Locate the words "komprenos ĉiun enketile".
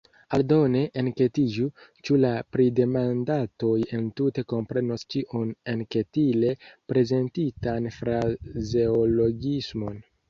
4.55-6.55